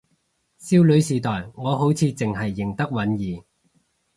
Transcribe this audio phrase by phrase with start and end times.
[0.57, 3.43] 少女時代我好似淨係認得允兒